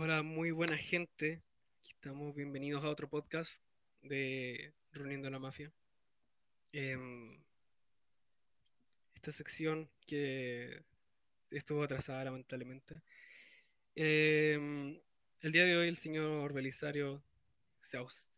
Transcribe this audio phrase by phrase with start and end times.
[0.00, 1.42] Hola, muy buena gente.
[1.82, 3.60] Estamos bienvenidos a otro podcast
[4.00, 5.72] de Reuniendo la Mafia.
[6.70, 7.36] Em,
[9.16, 10.84] esta sección que
[11.50, 13.02] estuvo atrasada lamentablemente.
[13.96, 15.00] Em,
[15.40, 17.20] el día de hoy el señor Belisario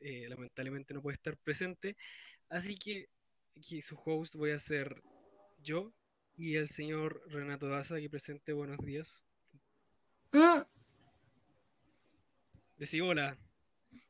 [0.01, 1.95] eh, lamentablemente no puede estar presente,
[2.49, 3.11] así que
[3.55, 5.03] aquí su host voy a ser
[5.59, 5.93] yo
[6.39, 8.55] y el señor Renato Daza aquí presente.
[8.55, 9.27] Buenos días.
[10.33, 10.80] Mm.
[12.81, 13.37] Decí hola.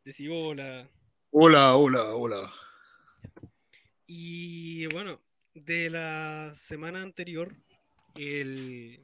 [0.04, 0.88] Decí hola.
[1.32, 2.52] Hola, hola, hola.
[4.06, 5.20] Y bueno,
[5.54, 7.56] de la semana anterior,
[8.16, 9.00] el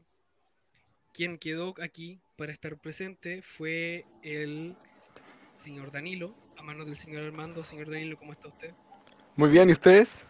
[1.12, 4.76] quien quedó aquí para estar presente fue el
[5.56, 7.64] señor Danilo, a manos del señor Armando.
[7.64, 8.72] Señor Danilo, ¿cómo está usted?
[9.34, 10.24] Muy bien, ¿y ustedes?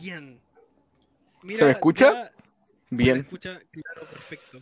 [0.00, 0.40] Bien.
[1.48, 2.32] ¿Se me escucha?
[2.90, 3.08] bien.
[3.08, 4.58] Se me escucha, claro, perfecto.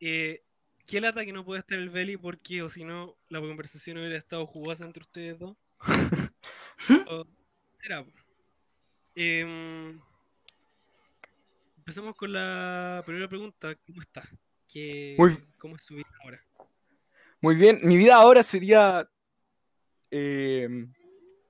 [0.00, 0.42] Eh,
[0.88, 4.16] qué lata que no puede estar el Beli porque o si no la conversación hubiera
[4.16, 5.56] estado jugosa entre ustedes dos.
[9.20, 9.98] Em,
[11.78, 13.74] empezamos con la primera pregunta.
[13.84, 14.22] ¿Cómo está?
[15.58, 16.40] ¿Cómo es su vida ahora?
[17.40, 19.10] Muy bien, mi vida ahora sería
[20.10, 20.92] em,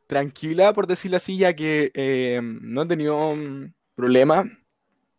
[0.07, 3.37] tranquila, por decirlo así, ya que em, no he tenido
[3.95, 4.47] problemas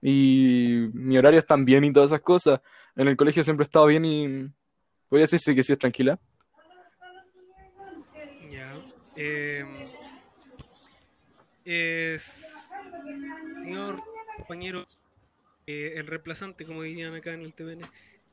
[0.02, 2.62] y mi horario está bien y todas esas cosas.
[3.00, 4.28] En el colegio siempre he estado bien y
[5.08, 6.20] podría decirse que sí es tranquila.
[8.52, 8.74] Ya.
[9.16, 9.64] Eh,
[11.64, 12.46] es,
[13.64, 14.04] señor
[14.36, 14.86] compañero,
[15.66, 17.86] eh, el reemplazante, como dirían acá en el TVN.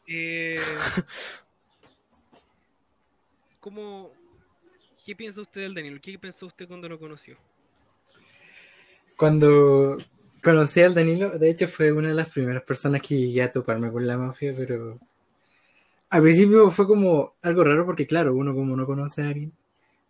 [0.09, 0.57] Eh,
[3.61, 4.13] ¿cómo,
[5.05, 6.01] ¿Qué piensa usted del Daniel?
[6.01, 7.37] ¿Qué pensó usted cuando lo conoció?
[9.17, 9.97] Cuando
[10.47, 13.91] conocí al Danilo, de hecho fue una de las primeras personas que llegué a toparme
[13.91, 14.97] con la mafia, pero
[16.09, 19.53] al principio fue como algo raro porque claro, uno como no conoce a alguien,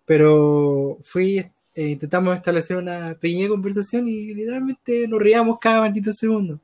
[0.05, 6.61] pero fui, eh, intentamos establecer una pequeña conversación y literalmente nos reíamos cada maldito segundo.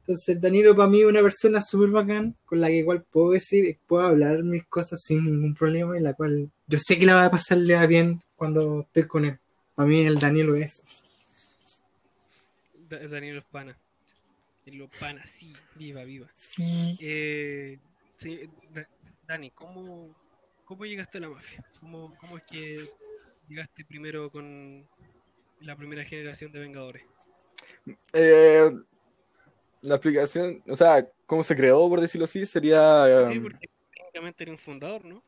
[0.00, 3.76] Entonces Danilo para mí es una persona súper bacán, con la que igual puedo decir,
[3.86, 7.26] puedo hablar mis cosas sin ningún problema y la cual yo sé que la va
[7.26, 9.38] a pasarle bien cuando estoy con él.
[9.74, 10.82] Para mí el Danilo es
[12.98, 13.76] Daniel Ospana.
[14.66, 16.28] El Ospana, sí, viva, viva.
[16.32, 16.96] Sí.
[17.00, 17.78] Eh,
[19.26, 20.14] Dani, ¿cómo,
[20.64, 21.64] ¿cómo llegaste a la mafia?
[21.80, 22.88] ¿Cómo, ¿Cómo es que
[23.48, 24.86] llegaste primero con
[25.60, 27.02] la primera generación de Vengadores?
[28.12, 28.70] Eh,
[29.80, 33.26] la explicación, o sea, cómo se creó, por decirlo así, sería...
[33.28, 35.24] Sí, um, porque técnicamente era un fundador, ¿no?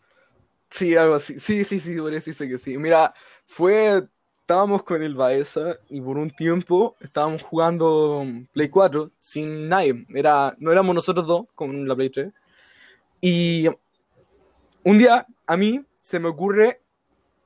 [0.71, 1.39] Sí, algo así.
[1.39, 2.79] Sí, sí, sí, por decirse que sí.
[2.79, 3.15] Mira,
[3.47, 4.09] fue
[4.45, 10.05] estábamos con el Baeza y por un tiempo estábamos jugando Play 4 sin nadie.
[10.15, 12.31] Era, no éramos nosotros dos con la Play 3.
[13.23, 13.69] Y
[14.83, 16.83] un día a mí se me ocurre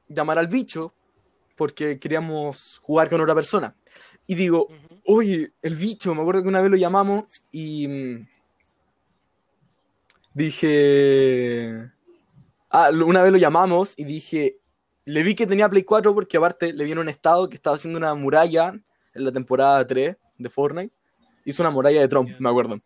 [0.09, 0.93] llamar al bicho
[1.55, 3.77] porque queríamos jugar con otra persona.
[4.27, 4.67] Y digo,
[5.07, 8.29] oye, el bicho, me acuerdo que una vez lo llamamos y mm,
[10.35, 11.93] dije...
[12.71, 14.59] Ah, una vez lo llamamos y dije,
[15.09, 17.77] le vi que tenía Play 4 porque aparte le vi en un estado que estaba
[17.77, 18.79] haciendo una muralla
[19.15, 20.95] en la temporada 3 de Fortnite.
[21.47, 22.79] Hizo una muralla de Trump, me acuerdo.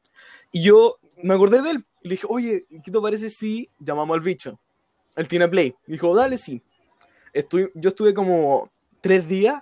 [0.53, 1.85] Y yo me acordé de él.
[2.01, 4.61] Y le dije, oye, ¿qué te parece si llamamos al bicho?
[5.17, 5.75] Él tiene Play.
[5.85, 6.63] dijo, dale, sí.
[7.51, 9.61] yo estuve como tres días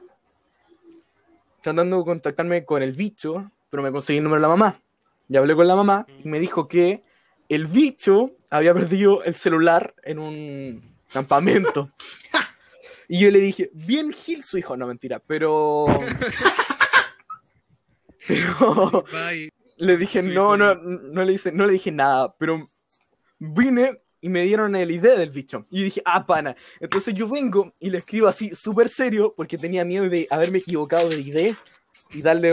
[1.62, 4.82] tratando de contactarme con el bicho, pero me conseguí el número de la mamá.
[5.30, 7.02] Y hablé con la mamá y me dijo que
[7.48, 11.88] el bicho había perdido el celular en un campamento.
[13.12, 15.86] Y yo le dije, bien Gil su hijo, no mentira, pero.
[18.28, 19.04] pero.
[19.78, 22.64] Le dije, no, no, no le, no le dije nada, pero
[23.40, 25.66] vine y me dieron el idea del bicho.
[25.72, 26.54] Y dije, ah, pana.
[26.78, 31.08] Entonces yo vengo y le escribo así, súper serio, porque tenía miedo de haberme equivocado
[31.08, 31.56] de idea
[32.12, 32.52] y darle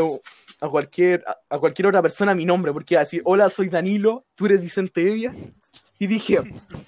[0.60, 4.26] a cualquier, a cualquier otra persona mi nombre, porque iba a decir, hola, soy Danilo,
[4.34, 5.36] tú eres Vicente Evia.
[6.00, 6.40] Y dije,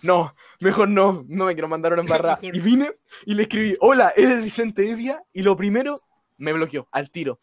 [0.04, 2.40] no, mejor no, no me quiero mandar una embarrada.
[2.42, 2.92] Y vine
[3.26, 5.24] y le escribí, hola, ¿eres Vicente Evia?
[5.34, 6.00] Y lo primero,
[6.38, 7.40] me bloqueó, al tiro.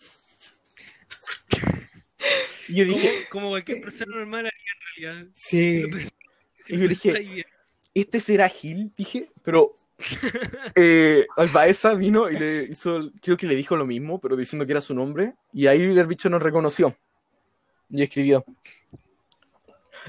[2.68, 3.08] Y yo dije...
[3.30, 5.30] Como, cualquier persona normal en realidad.
[5.34, 5.84] Sí.
[6.68, 7.46] Y yo dije,
[7.94, 9.74] este será Gil, dije, pero...
[10.74, 14.72] Eh, Albaeza vino y le hizo, creo que le dijo lo mismo, pero diciendo que
[14.72, 15.32] era su nombre.
[15.54, 16.94] Y ahí el bicho nos reconoció.
[17.88, 18.44] Y escribió.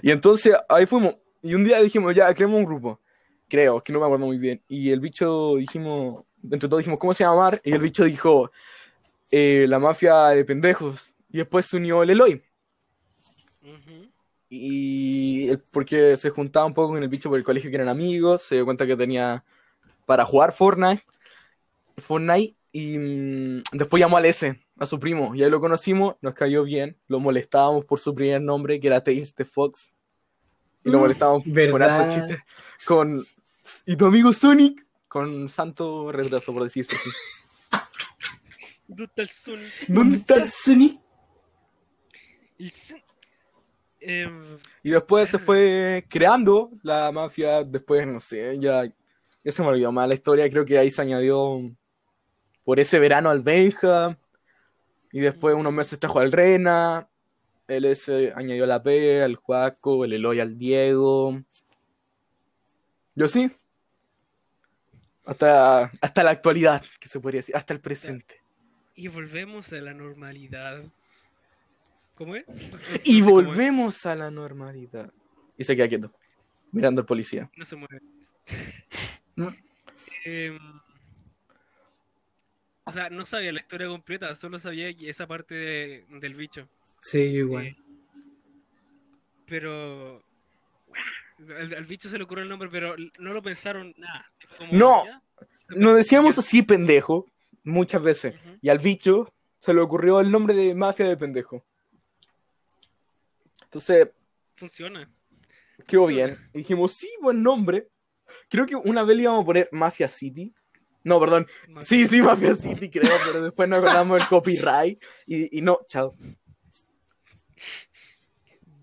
[0.02, 1.16] Y entonces ahí fuimos.
[1.48, 3.00] Y un día dijimos, ya, creemos un grupo.
[3.48, 4.62] Creo, que no me acuerdo muy bien.
[4.68, 7.58] Y el bicho dijimos, entre todos dijimos, ¿cómo se llama?
[7.64, 8.52] Y el bicho dijo,
[9.32, 11.16] eh, la mafia de pendejos.
[11.32, 12.44] Y después se unió el Eloy.
[14.50, 18.42] Y porque se juntaba un poco con el bicho por el colegio que eran amigos,
[18.42, 19.46] se dio cuenta que tenía
[20.06, 21.04] para jugar Fortnite,
[21.98, 26.34] Fortnite y mm, después llamó al S, a su primo, y ahí lo conocimos, nos
[26.34, 29.94] cayó bien, lo molestábamos por su primer nombre, que era Tails the Fox,
[30.88, 32.00] y lo Mm, molestábamos con ¿verdad?
[32.00, 32.40] hartos chistes,
[32.86, 33.22] con,
[33.86, 37.10] y tu amigo Sonic, con santo retraso, por decirlo así.
[38.88, 39.60] Brutal Sun.
[39.90, 40.54] ¿Dónde estás?
[40.54, 41.02] Sony?
[42.58, 43.04] El Sun-
[44.00, 48.86] Em, Y después se fue creando la mafia, después, no sé, ya,
[49.44, 51.60] ya se me olvidó más la historia, creo que ahí se añadió
[52.64, 54.18] por ese verano al Benja,
[55.12, 57.10] y después unos meses trajo al Rena,
[57.68, 61.42] él ese añadió a la P, al Juaco, el Eloy al Diego.
[63.16, 63.52] Yo sí.
[65.26, 68.40] Hasta, hasta la actualidad, que se podría decir, hasta el presente.
[68.96, 70.82] y volvemos a la normalidad.
[72.16, 72.46] ¿Cómo es?
[73.04, 73.26] Y es.
[73.26, 75.12] volvemos a la normalidad.
[75.58, 76.12] Y se queda quieto,
[76.72, 77.52] mirando al policía.
[77.58, 78.00] No se mueve.
[79.36, 79.54] No.
[80.24, 80.58] Em,
[82.86, 86.68] o sea, no sabía la historia completa, solo sabía esa parte de- del bicho.
[87.02, 87.66] Sí, yo igual.
[87.68, 87.78] Eh,
[89.46, 90.24] Pero.
[91.56, 94.26] Al, al bicho se le ocurrió el nombre, pero no lo pensaron nada.
[94.58, 95.04] Como, No.
[95.70, 97.28] Nos decíamos así pendejo
[97.64, 98.36] muchas veces.
[98.62, 101.64] Y al bicho se le ocurrió el nombre de mafia de pendejo.
[103.66, 104.12] Entonces,
[104.56, 105.10] Funciona.
[105.86, 106.38] quedó bien.
[106.54, 107.88] Y dijimos, sí, buen nombre.
[108.50, 110.54] Creo que una vez le íbamos a poner Mafia City.
[111.04, 111.48] No, perdón.
[111.82, 115.00] Sí, sí, Mafia City, creo, pero después nos acordamos del copyright.
[115.28, 116.16] Y, y no, chao.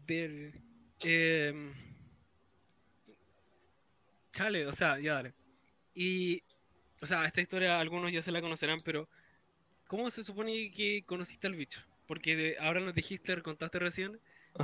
[0.06, 0.52] Ver-
[1.00, 1.72] em,
[4.32, 5.34] chale, o sea, ya dale.
[5.94, 6.42] Y,
[7.00, 9.08] o sea, esta historia algunos ya se la conocerán, pero
[9.86, 11.80] ¿cómo se supone que conociste al bicho?
[12.06, 14.12] Porque de- ahora nos dijiste, contaste recién,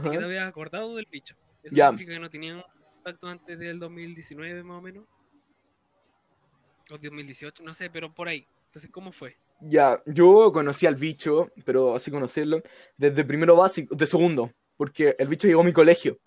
[0.03, 1.37] que te habías acordado del bicho.
[1.63, 2.63] ¿Eso significa que no tenían
[2.95, 5.05] contacto antes del 2019 más o menos?
[6.91, 8.47] O 2018, no sé, pero por ahí.
[8.67, 9.37] Entonces, ¿cómo fue?
[9.61, 12.63] Ya, yo conocí al bicho, pero así conocerlo,
[12.97, 16.19] desde primero básico, de segundo, porque el bicho llegó a mi colegio.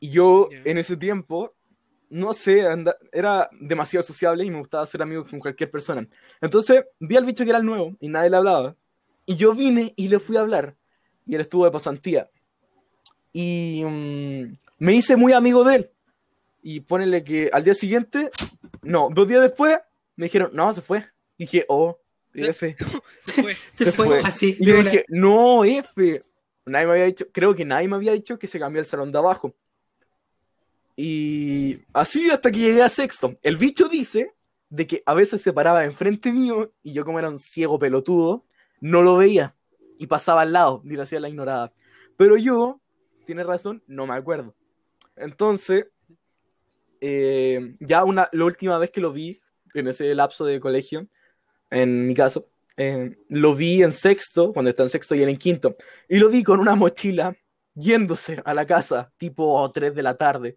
[0.00, 1.54] Y yo, en ese tiempo,
[2.08, 6.08] no sé, anda- era demasiado sociable y me gustaba ser amigo con cualquier persona.
[6.40, 8.76] Entonces, vi al bicho que era el nuevo y nadie le hablaba.
[9.26, 10.74] Y yo vine y le fui a hablar.
[11.26, 12.30] Y él estuvo de pasantía.
[13.30, 15.90] Y mm, me hice muy amigo de él.
[16.62, 18.30] Y ponele que al día siguiente,
[18.80, 19.78] no, dos días después,
[20.16, 21.04] me dijeron, no, se fue.
[21.36, 21.98] Y dije, oh,
[22.32, 22.74] F.
[23.20, 23.54] Se fue.
[23.54, 24.20] Se, se fue, fue.
[24.20, 24.56] así.
[24.58, 26.22] Y yo dije, no, F.
[26.68, 29.12] Nadie me había dicho, creo que nadie me había dicho que se cambió el salón
[29.12, 29.54] de abajo.
[30.96, 33.34] Y así hasta que llegué a sexto.
[33.42, 34.34] El bicho dice
[34.68, 38.44] de que a veces se paraba enfrente mío y yo como era un ciego pelotudo,
[38.80, 39.54] no lo veía
[39.98, 41.72] y pasaba al lado y le hacía la ignorada.
[42.16, 42.80] Pero yo,
[43.26, 44.54] tiene razón, no me acuerdo.
[45.16, 45.86] Entonces,
[47.00, 49.40] eh, ya una, la última vez que lo vi,
[49.74, 51.06] en ese lapso de colegio,
[51.70, 55.36] en mi caso, eh, lo vi en sexto, cuando está en sexto y él en
[55.36, 55.76] quinto,
[56.08, 57.36] y lo vi con una mochila
[57.74, 60.56] yéndose a la casa, tipo 3 de la tarde.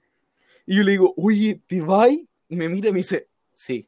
[0.66, 2.10] Y yo le digo, oye, ¿te vas?
[2.48, 3.88] Y me mira y me dice, sí.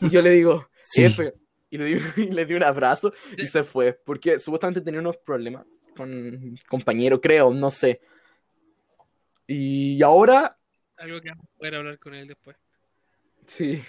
[0.00, 1.04] Y yo le digo, Sí.
[1.04, 1.34] F.
[1.68, 5.16] Y le di, y le di un abrazo y se fue, porque supuestamente tenía unos
[5.16, 8.00] problemas con un compañero, creo, no sé.
[9.46, 10.56] Y ahora,
[10.96, 12.56] Algo que vamos a poder hablar con él después.
[13.46, 13.82] sí.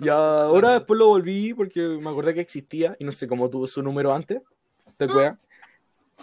[0.00, 3.66] Y ahora después lo volví porque me acordé que existía y no sé cómo tuvo
[3.66, 4.40] su número antes.
[4.96, 5.38] ¿Te acuerdas?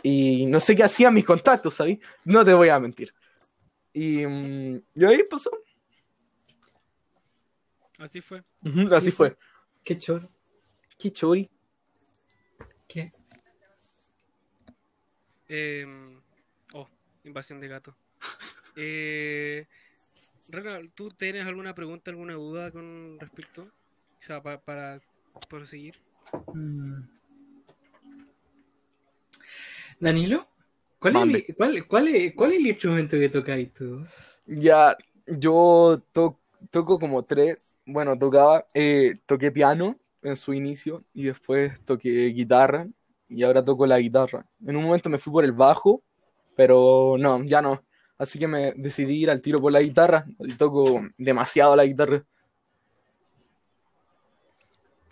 [0.03, 1.99] Y no sé qué hacían mis contactos, ¿sabes?
[2.23, 3.13] No te voy a mentir.
[3.93, 5.51] Y, y ahí pasó.
[7.97, 8.41] Así fue.
[8.91, 9.37] Así fue.
[9.83, 10.29] Qué choro.
[10.97, 11.49] Qué chori.
[12.87, 13.11] ¿Qué?
[15.47, 16.21] Em,
[16.73, 16.87] oh,
[17.23, 17.95] invasión de gato.
[18.75, 19.67] Eh,
[20.49, 23.63] Rena, ¿tú tienes alguna pregunta, alguna duda con respecto?
[23.63, 24.99] O sea, pa- para
[25.49, 25.95] proseguir.
[26.53, 27.03] Mm.
[29.99, 30.45] Danilo,
[30.99, 34.05] ¿cuál es, el, cuál, cuál es, cuál es el instrumento que tocáis tú?
[34.45, 41.23] Ya, yo to- toco como tres, bueno, tocaba, eh, toqué piano en su inicio y
[41.23, 42.87] después toqué guitarra
[43.29, 44.45] y ahora toco la guitarra.
[44.65, 46.03] En un momento me fui por el bajo,
[46.55, 47.84] pero no, ya no.
[48.17, 52.23] Así que me decidí ir al tiro por la guitarra y toco demasiado la guitarra.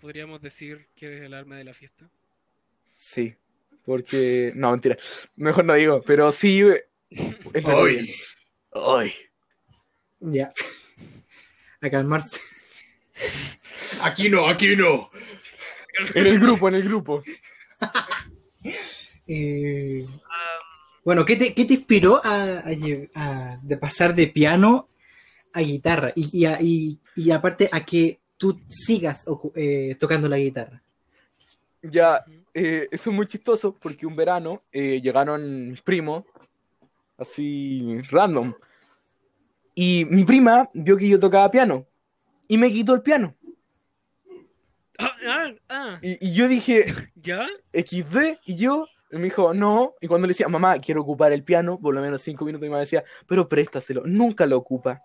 [0.00, 2.08] Podríamos decir que eres el alma de la fiesta.
[2.94, 3.34] Sí,
[3.84, 4.52] porque...
[4.54, 4.96] No, mentira.
[5.36, 6.62] Mejor no digo, pero sí...
[7.10, 8.14] Ay.
[8.72, 9.14] Ay.
[10.20, 10.52] Ya.
[11.80, 12.40] A calmarse.
[14.02, 15.10] Aquí no, aquí no.
[16.14, 17.22] En el grupo, en el grupo.
[19.26, 20.06] Eh,
[21.04, 22.62] Bueno, ¿qué te, qué te inspiró a,
[23.14, 24.88] a de pasar de piano
[25.52, 26.12] a guitarra?
[26.16, 30.82] Y, y, a- y- y aparte a que tú sigas eh, tocando la guitarra.
[31.82, 36.24] Ya, eh, eso es muy chistoso porque un verano eh, llegaron mis primos,
[37.18, 38.54] así random.
[39.74, 41.86] Y mi prima vio que yo tocaba piano
[42.48, 43.34] y me quitó el piano.
[44.98, 47.46] Ah, ah, ah, Y, y yo dije, ¿ya?
[47.72, 49.94] XD, y yo, y me dijo, no.
[50.00, 52.68] Y cuando le decía, mamá, quiero ocupar el piano, por lo menos cinco minutos, mi
[52.68, 55.02] mamá decía, pero préstaselo, nunca lo ocupa.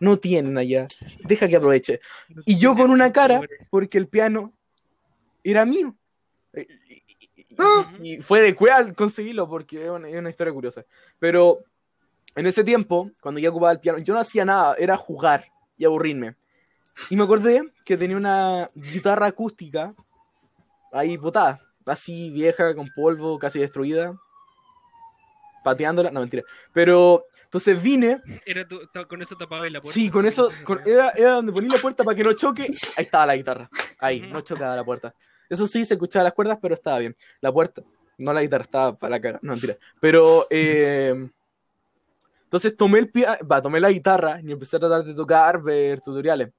[0.00, 0.88] No tienen allá,
[1.24, 2.00] deja que aproveche.
[2.46, 4.54] Y yo con una cara, porque el piano
[5.44, 5.94] era mío.
[8.00, 10.84] Y, y- fue de cual conseguirlo, porque es una, es una historia curiosa.
[11.18, 11.58] Pero
[12.34, 15.44] en ese tiempo, cuando yo ocupaba el piano, yo no hacía nada, era jugar
[15.76, 16.36] y aburrirme.
[17.10, 19.94] Y me acordé que tenía una guitarra acústica
[20.92, 21.60] ahí botada,
[21.90, 24.18] así vieja, con polvo, casi destruida,
[25.64, 26.42] pateándola, no mentira.
[26.72, 29.98] Pero entonces vine, Era tu- con eso tapaba la puerta.
[29.98, 32.62] sí, con eso, con- era, era donde ponía la puerta para que no choque,
[32.96, 33.68] ahí estaba la guitarra,
[34.00, 35.14] ahí, no chocaba la puerta.
[35.48, 37.16] Eso sí, se escuchaba las cuerdas, pero estaba bien.
[37.40, 37.82] La puerta,
[38.18, 39.76] no la guitarra, estaba para la caga, no mentira.
[40.00, 41.28] Pero, eh,
[42.44, 46.00] entonces tomé el pia- va, tomé la guitarra y empecé a tratar de tocar, ver
[46.00, 46.50] tutoriales.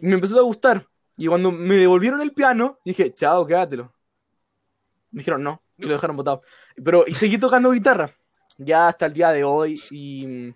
[0.00, 0.82] Y me empezó a gustar.
[1.20, 3.92] Y cuando me devolvieron el piano, dije, chao, quédatelo.
[5.10, 6.40] Me dijeron no, y lo dejaron botado.
[6.82, 8.10] Pero, y seguí tocando guitarra.
[8.56, 9.78] Ya hasta el día de hoy.
[9.90, 10.54] Y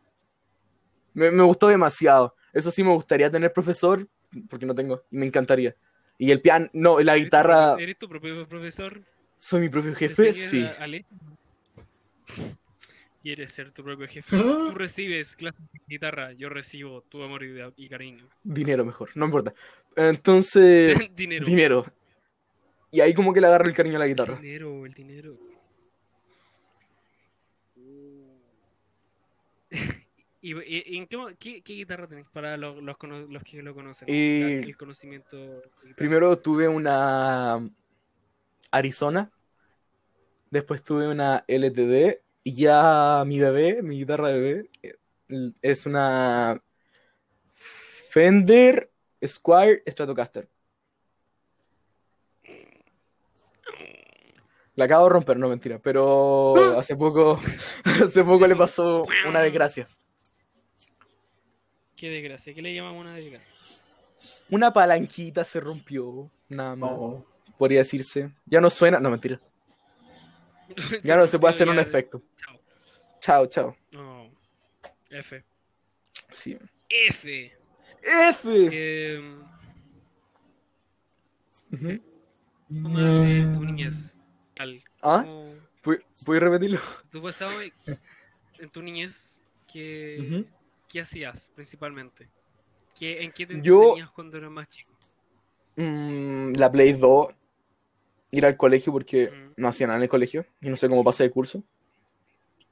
[1.12, 2.35] me, me gustó demasiado.
[2.50, 4.09] Eso sí, me gustaría tener profesor,
[4.49, 5.76] porque no tengo, y me encantaría.
[6.16, 9.02] Y el piano, no, la ¿Eres tu guitarra, ¿Eres tu propio profesor?
[9.37, 10.66] soy mi propio ¿Te jefe, sí.
[13.23, 14.37] ¿Quieres ser tu propio jefe?
[14.37, 18.28] Tú recibes clases de guitarra, yo recibo tu amor y, y cariño.
[18.42, 19.54] Dinero mejor, no importa.
[19.96, 21.46] Entonces, dinero.
[21.46, 21.84] dinero.
[22.90, 24.36] Y ahí como que le agarro el cariño a la guitarra.
[24.36, 25.36] Dinero, el dinero.
[30.40, 32.96] ¿Y, y- y en qué, mo- qué, qué guitarra tenéis para los, los,
[33.44, 34.08] que lo conocen?
[34.10, 35.36] Eh, el conocimiento.
[35.36, 35.96] guitarra.
[35.96, 37.66] Primero tuve una
[38.70, 39.32] Arizona,
[40.50, 44.96] después tuve una LTD y ya mi bebé, mi guitarra de bebé, eh,
[45.62, 46.62] es una
[48.10, 48.90] Fender
[49.26, 50.48] Squire Stratocaster.
[54.76, 57.38] La acabo de romper, no mentira, pero hace poco,
[57.84, 59.86] hace poco le pasó una desgracia.
[61.96, 63.48] Qué desgracia, ¿qué le llamamos una desgracia?
[64.50, 67.24] Una palanquita se rompió, nada más, Oh.
[67.56, 68.30] podría decirse.
[68.46, 69.40] Ya no suena, no mentira.
[71.04, 72.20] Ya no se puede hacer un efecto.
[72.36, 72.58] Chao.
[73.20, 73.76] Chao, chao.
[73.92, 74.28] No.
[75.10, 75.44] F.
[76.32, 76.58] Sí.
[76.88, 77.56] F.
[78.04, 78.68] F.
[78.73, 79.20] Eh.
[82.82, 84.16] ¿Cómo de tu niñez?
[85.02, 85.23] ¿Ah?
[85.25, 86.78] ¿cómo- ¿Pu- ¿Puedes repetirlo?
[87.11, 87.50] ¿Tú pasado
[88.58, 90.44] en tu niñez qué,
[90.88, 92.28] qué hacías principalmente?
[92.99, 94.92] ¿Qué, ¿En qué te Yo- cuando eras más chico?
[95.76, 97.32] Mm, la Play 2.
[98.30, 100.46] Ir al colegio porque no hacía nada en el colegio.
[100.61, 101.62] Y no sé cómo pasé de curso.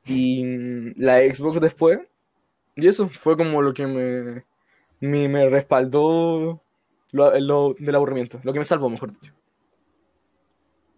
[0.07, 2.01] Y mm, la Xbox después.
[2.77, 4.45] Y eso fue como lo que me,
[5.03, 6.63] me, me respaldó
[7.11, 8.41] lo, lo del aburrimiento.
[8.45, 9.35] Lo que me salvó, mejor dicho.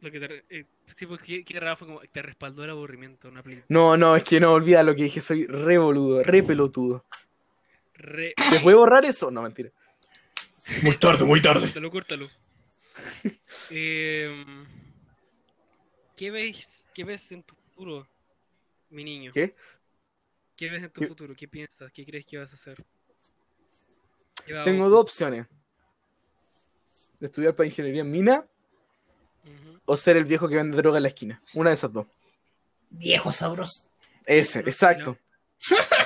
[0.02, 3.28] Lo que te, eh, sí, pues, qué, qué raro fue como te respaldó el aburrimiento
[3.28, 3.64] una película.
[3.70, 5.22] No, no, es que no olvida lo que dije.
[5.22, 7.06] Soy re boludo, re pelotudo.
[7.94, 8.34] Re...
[8.50, 9.30] ¿Se puede borrar eso?
[9.30, 9.70] No, mentira.
[10.82, 11.62] Muy tarde, muy tarde.
[11.62, 12.26] Córtalo, córtalo.
[13.70, 14.66] Em,
[16.16, 18.06] ¿qué ves, ¿Qué ves en tu futuro,
[18.90, 19.32] mi niño?
[19.32, 19.54] ¿Qué?
[20.54, 21.08] ¿Qué ves en tu ¿Qué?
[21.08, 21.34] futuro?
[21.34, 21.90] ¿Qué piensas?
[21.90, 22.84] ¿Qué crees que vas a hacer?
[24.46, 25.46] ¿Qué va- Tengo dos opciones.
[27.20, 28.44] Estudiar para ingeniería en mina
[29.86, 31.42] o ser el viejo que vende droga en la esquina.
[31.54, 32.06] Una de esas dos.
[32.90, 33.88] Viejo sabroso.
[34.26, 35.16] Ese, exacto.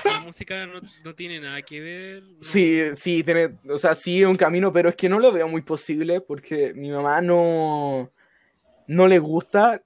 [0.04, 2.22] La música no, no tiene nada que ver.
[2.22, 5.32] no- Sí, sí, tiene, o sea, sí es un camino, pero es que no lo
[5.32, 8.10] veo muy posible porque mi mamá no,
[8.86, 9.82] no le gusta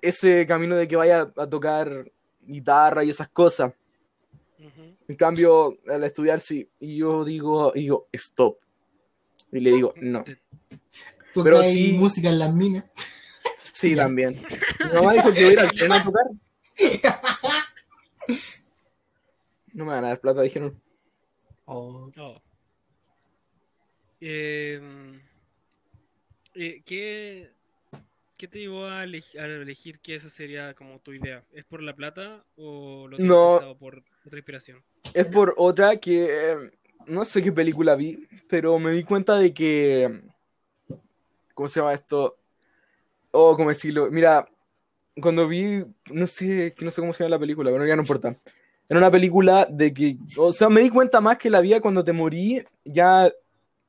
[0.00, 3.72] ese camino de que vaya a tocar guitarra y esas cosas.
[5.08, 8.58] En cambio, al estudiar sí, y yo digo, digo, stop.
[9.50, 10.24] Y le digo, no.
[11.42, 12.84] Pero sí- música en las minas.
[13.58, 14.40] Sí, también.
[14.86, 16.24] Mi mamá dijo que iba a ir al tren a tocar.
[19.72, 20.80] No me van a dar plata, dijeron.
[21.64, 22.10] Oh.
[22.16, 22.40] Oh.
[24.20, 25.20] Em,
[26.54, 27.50] eh, ¿qué,
[28.36, 31.44] ¿Qué te llevó a, elegi- a elegir que eso sería como tu idea?
[31.52, 33.52] ¿Es por la plata o lo tienes No.
[33.58, 34.82] pensado por otra inspiración?
[35.14, 36.56] Es por otra que eh,
[37.06, 40.22] no sé qué película vi, pero me di cuenta de que.
[41.54, 42.38] ¿Cómo se llama esto?
[43.30, 44.10] Oh, ¿cómo decirlo?
[44.10, 44.48] Mira,
[45.20, 48.34] cuando vi, no sé, no sé cómo se llama la película, pero ya no importa.
[48.88, 52.04] Era una película de que, o sea, me di cuenta más que la vida cuando
[52.04, 53.30] te morí, ya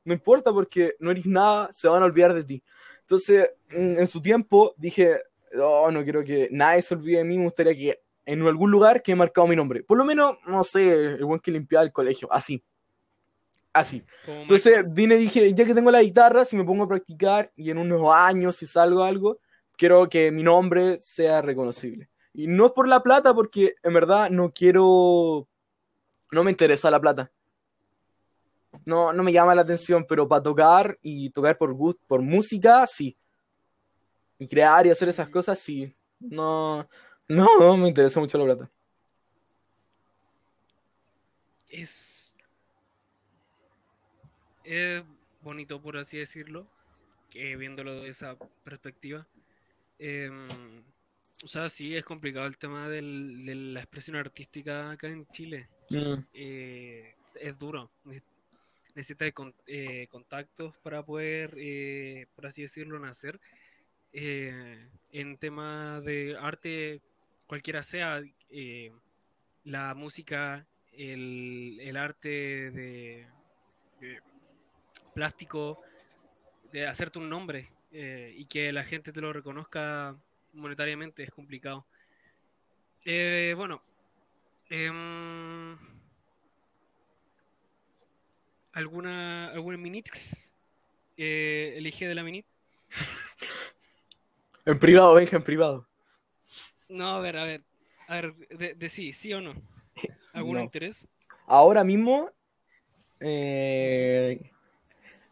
[0.04, 2.62] no importa porque no eres nada, se van a olvidar de ti.
[3.00, 5.20] Entonces, en, en su tiempo dije,
[5.60, 9.02] oh, no quiero que nadie se olvide de mí, me gustaría que en algún lugar
[9.02, 9.82] que he marcado mi nombre.
[9.82, 12.62] Por lo menos, no sé, el buen que limpiaba el colegio, así.
[13.72, 14.04] Así.
[14.26, 17.70] Entonces vine y dije, ya que tengo la guitarra, si me pongo a practicar y
[17.70, 19.40] en unos años, si salgo algo,
[19.76, 22.08] quiero que mi nombre sea reconocible.
[22.32, 25.48] Y no es por la plata, porque en verdad no quiero,
[26.30, 27.30] no me interesa la plata.
[28.84, 32.86] No, no me llama la atención, pero para tocar y tocar por gusto, por música,
[32.86, 33.16] sí.
[34.38, 35.94] Y crear y hacer esas cosas, sí.
[36.20, 36.88] No,
[37.28, 38.70] no, no me interesa mucho la plata.
[41.68, 42.34] es,
[44.62, 45.02] es
[45.42, 46.66] bonito, por así decirlo,
[47.30, 49.26] que viéndolo de esa perspectiva.
[49.98, 50.46] Em,
[51.42, 55.68] o sea, sí, es complicado el tema del- de la expresión artística acá en Chile.
[55.90, 57.90] Mm, Eh, es duro.
[58.04, 58.22] Neces-
[58.94, 63.40] Necesitas con- eh, contactos para poder, eh, por así decirlo, nacer.
[64.12, 67.00] Eh, en temas de arte,
[67.46, 68.92] cualquiera sea, eh,
[69.64, 72.28] la música, el, el arte
[72.70, 73.26] de,
[75.14, 75.80] plástico,
[76.72, 80.16] de hacerte un nombre eh, y que la gente te lo reconozca
[80.52, 81.86] monetariamente es complicado.
[83.04, 83.82] Eh, bueno,
[84.70, 85.76] em,
[88.72, 90.52] ¿alguna, alguna minix?
[91.16, 92.46] Eh, elige de la minit.
[94.66, 95.86] En privado, Benja, en privado.
[96.88, 97.62] No, a ver, a ver,
[98.08, 99.54] a ver, de, de sí, sí o no.
[100.32, 100.62] ¿Algún No.
[100.62, 101.06] interés?
[101.46, 102.30] Ahora mismo,
[103.20, 104.40] eh,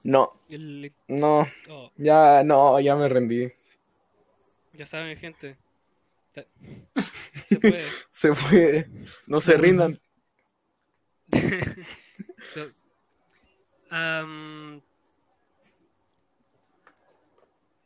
[0.05, 3.53] no, El- no, oh, ya, no, ya me rendí.
[4.75, 5.57] ya saben, gente.
[7.49, 7.85] Se puede.
[8.13, 8.89] Se fue,
[9.27, 10.01] no se rindan.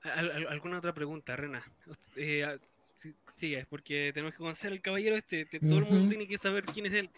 [0.03, 1.63] Al- al- ¿alguna otra pregunta, Rena?
[2.17, 2.59] Eh,
[3.37, 5.45] sigue, porque tenemos que conocer al caballero este.
[5.47, 7.11] te- todo el mundo tiene que saber quién es él.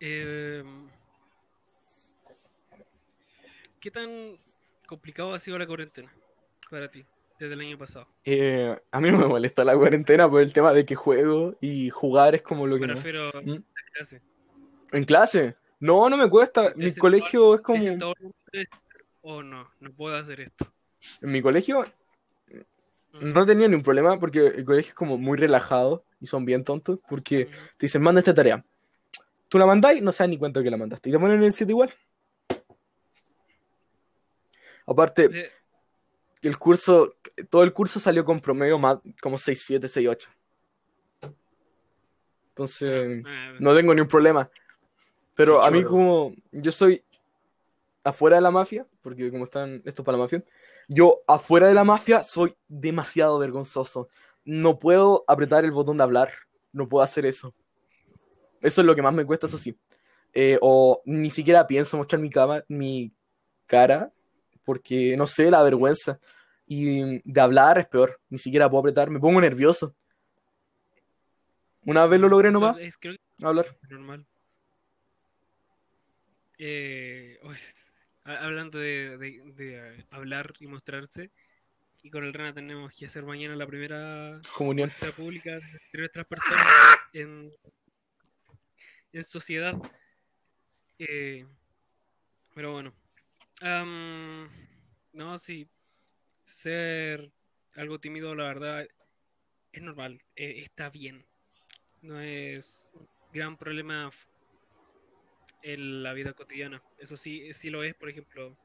[0.00, 0.88] Em,
[3.80, 4.10] ¿qué tan
[4.86, 6.12] complicado ha sido la cuarentena
[6.70, 7.04] para ti
[7.38, 8.06] desde el año pasado?
[8.24, 11.90] Eh, a mí no me molesta la cuarentena por el tema de que juego y
[11.90, 12.94] jugar es como lo que Me no.
[12.94, 13.54] refiero a ¿Mm?
[13.54, 14.20] la clase.
[14.92, 15.56] ¿En clase?
[15.80, 16.72] No, no me cuesta.
[16.76, 18.14] Mi colegio es ¿Te como...
[19.22, 20.66] Oh, no, no puedo hacer esto.
[21.20, 21.84] En mi colegio.
[23.20, 26.64] No he tenido ningún problema porque el colegio es como muy relajado y son bien
[26.64, 28.64] tontos porque te dicen, manda esta tarea.
[29.48, 31.08] Tú la mandáis, no sabes ni cuánto que la mandaste.
[31.08, 31.92] Y te ponen el 7 igual.
[34.86, 35.50] Aparte,
[36.42, 37.16] el curso,
[37.50, 40.28] todo el curso salió con promedio más como 6.7, 6.8.
[42.50, 44.50] Entonces, ah, no tengo ni un problema.
[45.34, 47.04] Pero a mí como yo soy
[48.02, 50.42] afuera de la mafia, porque como están estos para la mafia,
[50.88, 54.08] yo afuera de la mafia soy demasiado vergonzoso.
[54.44, 56.32] No puedo apretar el botón de hablar,
[56.72, 57.54] no puedo hacer eso.
[58.60, 59.76] Eso es lo que más me cuesta, eso sí.
[60.32, 63.12] Eh, o ni siquiera pienso mostrar mi, cama, mi
[63.66, 64.12] cara,
[64.64, 66.20] porque no sé, la vergüenza.
[66.66, 69.94] Y de hablar es peor, ni siquiera puedo apretar, me pongo nervioso.
[71.84, 73.66] Una vez lo logré nomás, es- creo que hablar.
[73.88, 74.26] normal.
[76.58, 77.38] Eh,
[78.26, 81.30] hablando de, de- de, hablar y mostrarse,
[82.02, 84.90] y con el Rana tenemos que hacer mañana la primera Comunión.
[85.16, 85.58] pública
[85.92, 86.66] de nuestras personas
[87.12, 87.52] en,
[89.12, 89.74] en sociedad.
[90.98, 91.46] Eh,
[92.54, 92.92] pero bueno.
[93.60, 94.48] Am,
[95.12, 95.68] no, sí.
[96.44, 97.30] Ser
[97.76, 98.86] algo tímido, la verdad,
[99.72, 100.22] es normal.
[100.36, 101.24] eh, está bien.
[102.02, 104.10] No es un gran problema
[105.62, 106.82] en la vida cotidiana.
[106.98, 108.56] Eso sí, sí lo es, por ejemplo,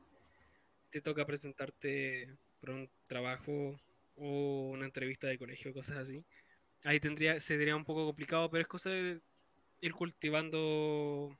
[0.91, 2.27] te toca presentarte
[2.59, 3.79] por un trabajo
[4.15, 6.23] o una entrevista de colegio, cosas así.
[6.83, 9.21] Ahí tendría, sería un poco complicado, pero es cosa de
[9.81, 11.37] ir cultivando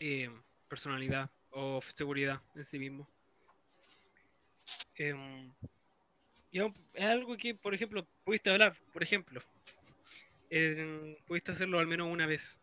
[0.00, 0.30] eh,
[0.68, 3.08] personalidad o seguridad en sí mismo.
[4.96, 5.52] Em,
[6.50, 9.42] y es algo que, por ejemplo, pudiste hablar, por ejemplo.
[10.50, 12.58] Em, pudiste hacerlo al menos una vez.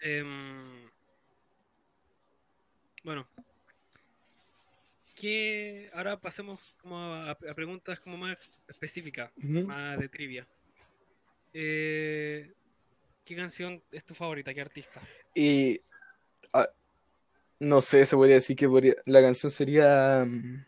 [0.00, 0.88] Em,
[3.04, 3.26] bueno,
[5.18, 10.46] que ahora pasemos como a, a preguntas como más específicas, más de trivia.
[11.52, 12.52] Eh,
[13.24, 14.54] ¿qué canción es tu favorita?
[14.54, 15.00] ¿Qué artista?
[15.34, 15.80] Y
[16.52, 16.68] ah,
[17.58, 20.64] no sé, se podría decir que podría- la canción sería mm,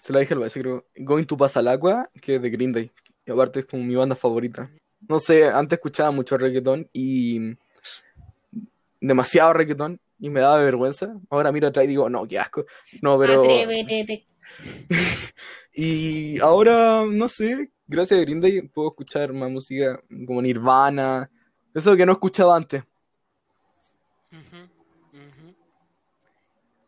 [0.00, 0.84] Se la dije al base, creo.
[0.96, 2.90] Going to Pasalacqua, que es de Green Day.
[3.24, 4.70] Y aparte es como mi banda favorita.
[5.08, 7.56] No sé, antes escuchaba mucho reggaetón y
[9.00, 11.14] demasiado reggaetón y me daba vergüenza.
[11.30, 12.64] Ahora miro atrás y digo, no, qué asco.
[13.02, 13.40] No, pero...
[13.42, 14.26] Atrévete.
[15.76, 21.28] Y ahora, no sé, gracias a Green Day puedo escuchar más música como Nirvana.
[21.74, 22.84] Eso que no escuchaba antes.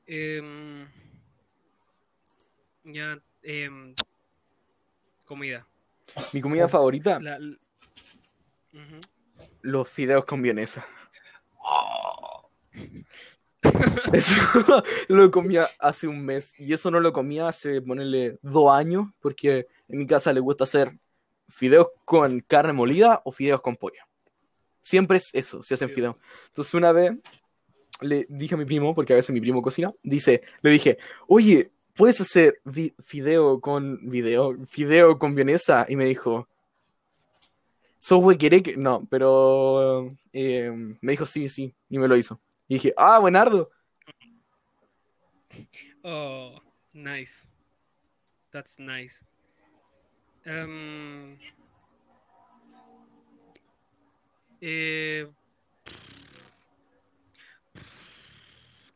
[0.06, 0.86] Em,
[2.84, 3.94] ya, em,
[5.24, 5.66] comida.
[6.32, 7.40] Mi comida favorita, La-
[9.62, 10.86] los fideos con vienesa.
[14.12, 19.08] Eso lo comía hace un mes y eso no lo comía hace, ponerle, dos años
[19.20, 20.96] porque en mi casa le gusta hacer
[21.48, 24.02] fideos con carne molida o fideos con pollo.
[24.80, 26.16] Siempre es eso, se hacen fideos.
[26.48, 27.12] Entonces una vez
[28.00, 31.70] le dije a mi primo, porque a veces mi primo cocina, dice, le dije, oye,
[31.94, 32.60] ¿puedes hacer
[33.04, 35.86] fideo con video, fideo con vienesa?
[35.88, 36.48] Y me dijo,
[38.06, 38.76] ¿sos huequereque?
[38.76, 42.40] No, pero eh, me dijo sí, sí, y me lo hizo.
[42.68, 43.68] Y dije, ah, buenardo.
[46.04, 46.60] Oh,
[46.92, 47.44] nice.
[48.52, 49.24] That's nice.
[50.44, 51.36] Em,
[54.60, 55.26] eh,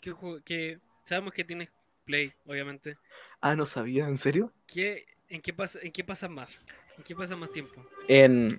[0.01, 1.69] ¿qué juego- qué- sabemos que tienes
[2.05, 2.97] Play, obviamente.
[3.41, 4.53] Ah, no sabía, ¿en serio?
[4.67, 6.65] ¿Qué, en qué pasa, en qué pasas más?
[6.97, 7.85] ¿En qué pasas más tiempo?
[8.09, 8.59] En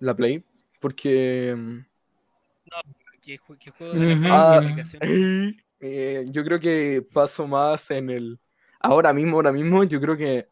[0.00, 0.44] la Play,
[0.80, 1.54] porque...
[1.56, 1.78] mm,
[3.22, 4.16] ¿Qué, ju- qué juego de la.
[4.16, 4.66] Play, Ah, qué
[4.98, 5.62] aplicación?
[5.80, 8.38] eh, yo creo que paso más en el...
[8.80, 10.48] Ahora mismo, ahora mismo, yo creo que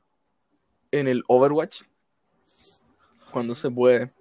[0.92, 1.82] en el Overwatch,
[3.32, 4.12] cuando se puede.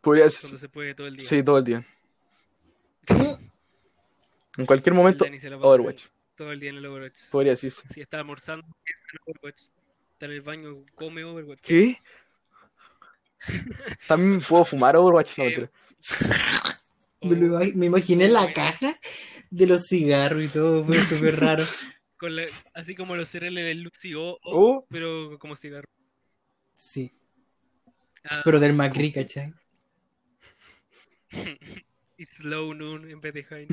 [0.00, 1.28] Podría Cuando decir, se puede todo el día.
[1.28, 1.86] sí, todo el día.
[4.56, 5.24] En cualquier momento,
[5.60, 6.06] Overwatch.
[6.36, 7.20] Todo el día en el Overwatch.
[7.30, 7.82] Podría decirse.
[7.92, 9.62] Si está almorzando, está en Overwatch.
[10.12, 11.60] Está en el baño, come Overwatch.
[11.60, 11.98] ¿Qué?
[14.08, 15.70] También puedo fumar Overwatch, no, Eh, mentira.
[17.22, 18.54] Me, lo O ima- me imaginé la Bueno.
[18.54, 18.94] caja
[19.50, 21.64] de los cigarros y todo, fue súper raro.
[22.16, 23.28] con la- así como los
[23.82, 24.86] Luxi o, o, Oh.
[24.90, 25.88] pero como cigarro.
[26.74, 27.12] Sí,
[28.24, 29.52] Ah, pero del Macri, ¿cachai?
[32.18, 33.66] It's low noon en vez de high.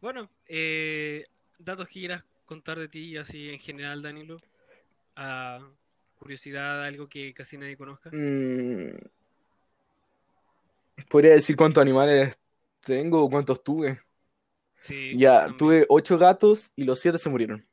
[0.00, 1.24] Bueno, eh,
[1.58, 4.36] datos que quieras contar de ti, así en general, Danilo.
[6.18, 8.10] Curiosidad, algo que casi nadie conozca.
[8.12, 8.96] Mm,
[11.08, 12.38] Podría decir cuántos animales
[12.80, 14.00] tengo o cuántos tuve.
[14.80, 15.56] Sí, Ya, también.
[15.58, 17.66] tuve ocho gatos y los siete se murieron.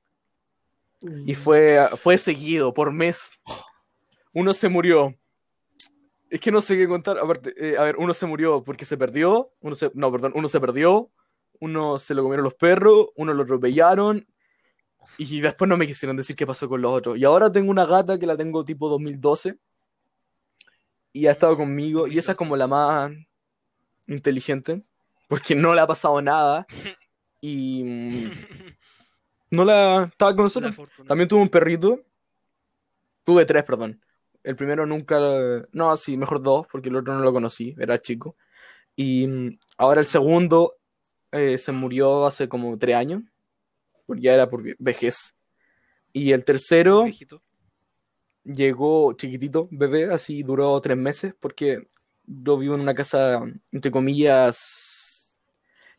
[1.26, 3.39] Y fue, fue seguido por mes.
[4.34, 5.15] Uno se murió.
[6.30, 7.17] Es que no sé qué contar.
[7.17, 9.52] Aparte, eh, a ver, uno se murió porque se perdió.
[9.62, 11.10] Uno se, no, perdón, uno se perdió.
[11.63, 13.08] Uno se lo comieron los perros.
[13.15, 14.28] Uno lo atropellaron.
[15.17, 17.17] Y después no me quisieron decir qué pasó con los otros.
[17.17, 19.58] Y ahora tengo una gata que la tengo tipo 2012.
[21.13, 22.06] Y ha estado conmigo.
[22.08, 23.13] Y esa es como la más
[24.08, 24.84] inteligente.
[25.30, 26.67] Porque no le ha pasado nada.
[27.39, 28.32] Y mm,
[29.52, 30.76] no la estaba con nosotros.
[31.08, 32.02] También tuve un perrito.
[33.23, 34.02] Tuve tres, perdón.
[34.43, 35.17] El primero nunca.
[35.71, 38.36] No, sí, mejor dos, porque el otro no lo conocí, era chico.
[38.97, 40.76] Y mm, ahora el segundo
[41.34, 43.24] eh, se murió hace como tres años.
[44.06, 45.36] Porque ya era por vejez.
[46.13, 47.41] Y el tercero Viejito.
[48.43, 51.88] llegó chiquitito, bebé, así duró tres meses, porque
[52.26, 53.41] yo vivo en una casa,
[53.72, 55.39] entre comillas,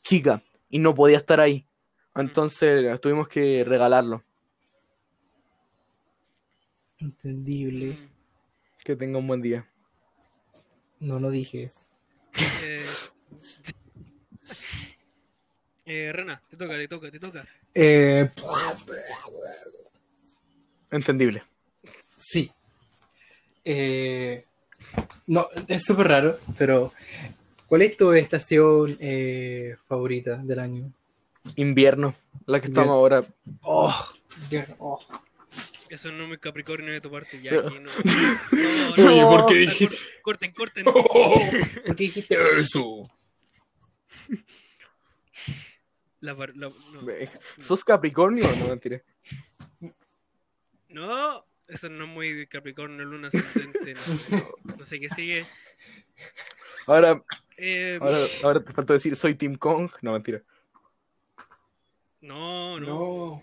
[0.03, 1.67] chica, y no podía estar ahí.
[2.15, 4.23] Entonces tuvimos que regalarlo.
[6.99, 7.99] Entendible.
[8.85, 9.69] Que tenga un buen día.
[11.01, 11.89] No, no dije eso.
[12.63, 12.85] eh,
[15.87, 17.47] eh, Rena, te toca, te toca, te toca.
[17.75, 18.31] Eh,
[20.91, 21.43] Entendible.
[22.19, 22.51] sí.
[23.65, 24.45] Eh,
[25.27, 26.93] no, es súper raro, pero
[27.67, 30.93] ¿cuál es tu estación eh, favorita del año?
[31.57, 32.15] Invierno,
[32.47, 32.95] la que estamos Bien.
[32.95, 33.25] ahora.
[33.63, 33.95] Oh,
[34.79, 35.01] oh.
[35.91, 37.91] Eso no es muy capricornio de tu parte, ya aquí no.
[38.97, 40.85] No, no, Oye, no, ¿por qué no, dijiste Corten, corten.
[41.87, 43.11] ¿Por qué dijiste eso?
[46.25, 46.73] La par- la- no.
[47.63, 48.49] ¿Sos Capricornio?
[48.61, 49.03] No, mentira.
[50.89, 53.93] No, eso no es muy de Capricornio, luna ascendente.
[53.95, 55.45] No, sé- no sé qué sigue.
[56.87, 57.23] Ahora,
[57.59, 59.91] Eh, ahora, ahora te falta decir soy Team Kong.
[60.01, 60.43] No, mentira.
[62.23, 62.87] no, no.
[62.87, 63.43] No.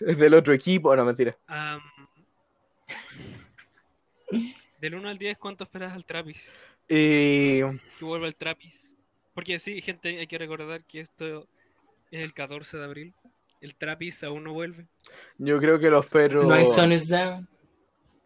[0.00, 0.96] Es del otro equipo.
[0.96, 1.36] No, mentira.
[4.80, 6.50] Del 1 al 10, ¿cuánto esperas al Travis?
[6.88, 7.62] Eh,
[7.98, 8.87] Que vuelva el Trapis.
[9.38, 11.46] Porque sí, gente, hay que recordar que esto
[12.10, 13.14] es el 14 de abril.
[13.60, 14.88] El Trapis aún no vuelve.
[15.38, 16.42] yo creo que lo espero.
[16.42, 17.48] No hay Sun is Down.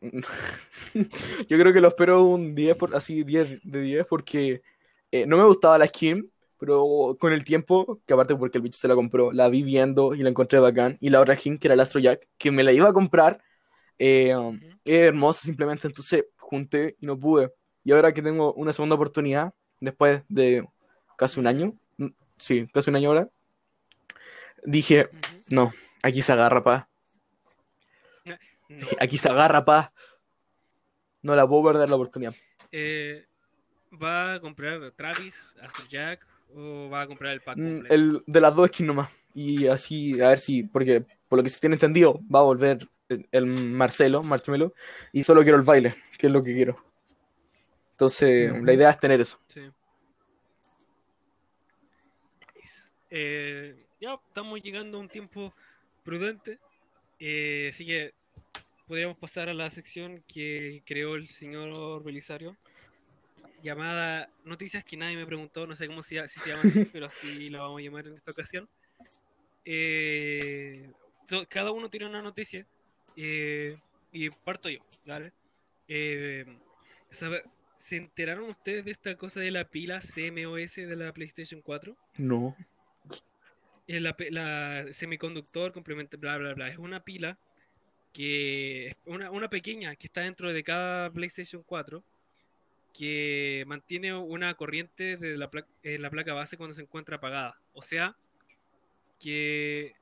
[1.50, 4.62] Yo creo que lo espero un 10, por, así 10 de 10, porque
[5.10, 8.80] eh, no me gustaba la skin, pero con el tiempo, que aparte porque el bicho
[8.80, 10.96] se la compró, la vi viendo y la encontré bacán.
[10.98, 13.38] Y la otra skin, que era el Astro Jack, que me la iba a comprar,
[13.98, 14.34] eh,
[14.82, 17.52] es hermosa simplemente, entonces junté y no pude.
[17.84, 20.64] Y ahora que tengo una segunda oportunidad, después de
[21.16, 21.74] casi un año,
[22.38, 23.28] sí, casi un año ahora,
[24.64, 25.08] dije,
[25.48, 25.72] no,
[26.02, 26.88] aquí se agarra, pa.
[28.68, 28.86] No.
[29.00, 29.92] Aquí se agarra, pa.
[31.20, 32.34] No la puedo perder la oportunidad.
[32.70, 33.26] Eh,
[34.02, 35.54] ¿Va a comprar Travis,
[35.90, 37.94] Jack o va a comprar el pack Mm, completo?
[37.94, 39.10] El, de las dos skins nomás.
[39.34, 42.88] Y así, a ver si, porque por lo que se tiene entendido, va a volver
[43.08, 44.72] el, el Marcelo, Marshmello,
[45.12, 46.82] y solo quiero el baile, que es lo que quiero.
[47.92, 49.38] Entonces, la idea es tener eso.
[49.48, 49.60] Sí.
[52.56, 52.82] Nice.
[53.14, 55.52] Eh, ya estamos llegando a un tiempo
[56.02, 56.58] prudente.
[57.20, 58.14] eh, así que
[58.86, 62.56] podríamos pasar a la sección que creó el señor Belisario.
[63.62, 67.06] Llamada Noticias que nadie me preguntó, no sé cómo se, si se llama así, pero
[67.06, 68.68] así la vamos a llamar en esta ocasión.
[69.64, 70.90] Eh,
[71.28, 72.66] to- cada uno tiene una noticia
[73.16, 73.74] eh,
[74.10, 75.32] y parto yo, ¿vale?
[75.86, 76.44] Eh,
[77.10, 77.44] ¿sabe-
[77.76, 81.96] ¿Se enteraron ustedes de esta cosa de la pila CMOS de la PlayStation 4?
[82.16, 82.56] No.
[83.86, 86.68] La, la semiconductor complemento, bla, bla, bla.
[86.68, 87.38] Es una pila
[88.12, 92.04] que una, una pequeña que está dentro de cada PlayStation 4
[92.94, 97.60] que mantiene una corriente de la, pla- en la placa base cuando se encuentra apagada.
[97.74, 98.16] O sea,
[99.18, 99.94] que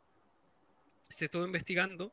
[1.09, 2.13] se estuvo investigando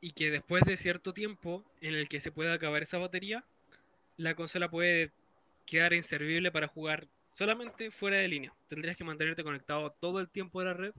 [0.00, 3.44] y que después de cierto tiempo en el que se pueda acabar esa batería,
[4.16, 5.12] la consola puede
[5.66, 8.52] quedar inservible para jugar solamente fuera de línea.
[8.68, 10.92] Tendrías que mantenerte conectado todo el tiempo a la red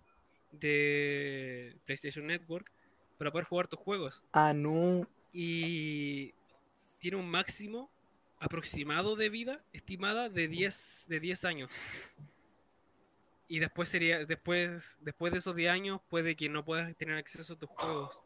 [0.51, 2.71] de PlayStation Network
[3.17, 4.23] para poder jugar tus juegos.
[4.33, 5.07] Ah, no.
[5.33, 6.33] Y
[6.99, 7.91] tiene un máximo
[8.39, 11.71] aproximado de vida estimada de 10, de 10 años.
[13.47, 17.53] Y después sería después después de esos 10 años puede que no puedas tener acceso
[17.53, 18.23] a tus juegos.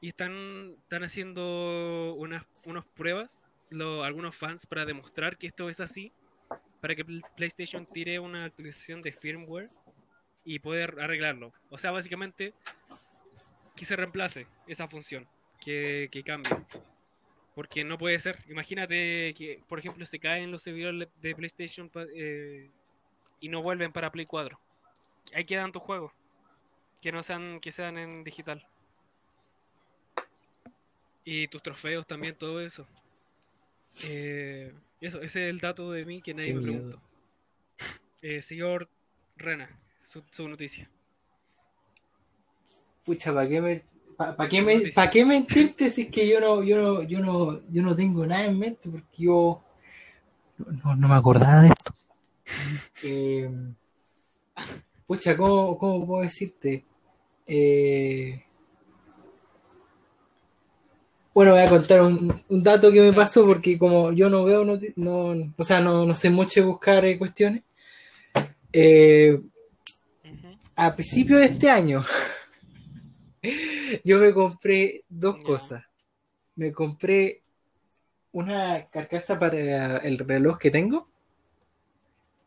[0.00, 5.80] Y están, están haciendo unas, unas pruebas, lo- algunos fans, para demostrar que esto es
[5.80, 6.12] así,
[6.82, 9.70] para que Pl- PlayStation tire una actualización de firmware
[10.44, 11.52] y poder arreglarlo.
[11.70, 12.52] O sea, básicamente,
[13.76, 15.28] que se reemplace esa función,
[15.60, 16.50] que, que cambie.
[17.54, 18.40] Porque no puede ser.
[18.48, 22.68] Imagínate que, por ejemplo, se caen los servidores de PlayStation eh,
[23.38, 24.58] y no vuelven para Play 4.
[25.34, 26.12] Ahí quedan tus juegos.
[27.00, 28.66] Que no sean, que sean en digital.
[31.24, 32.88] Y tus trofeos también, todo eso.
[34.08, 37.00] Eh, eso, ese es el dato de mí que nadie Qué me preguntó.
[38.22, 38.88] Eh, señor
[39.36, 39.68] Rena,
[40.04, 40.88] su, su noticia.
[43.04, 43.82] Pucha, ¿para qué, me,
[44.16, 47.18] pa- pa' qué, me- pa' qué mentirte si es que yo no, yo no, yo
[47.20, 49.60] no, yo no tengo nada en mente porque yo
[50.58, 51.94] no, no- no me acordaba de esto.
[53.02, 53.50] Eh,
[55.06, 56.84] pucha, ¿cómo, cómo puedo decirte?
[57.46, 58.44] Eh,
[61.34, 64.64] bueno, voy a contar un, un dato que me pasó porque como yo no veo,
[64.64, 67.62] noti- no, o sea, no, no sé mucho buscar eh, cuestiones.
[68.72, 69.40] Eh,
[70.76, 72.04] a principio de este año,
[74.04, 75.84] yo me compré dos cosas.
[76.56, 77.42] Me compré
[78.32, 81.08] una carcasa para el reloj que tengo